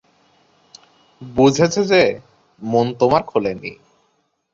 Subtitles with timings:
[1.21, 2.01] বুঝেছে যে,
[2.61, 3.71] মন তোমার খোলে নি।